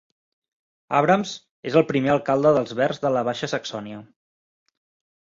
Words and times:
Abrahms 0.99 1.33
és 1.71 1.75
el 1.81 1.85
primer 1.91 2.09
alcalde 2.13 2.53
dels 2.55 2.73
Verds 2.79 3.01
de 3.03 3.11
la 3.17 3.23
Baixa 3.27 3.51
Saxònia. 3.53 4.01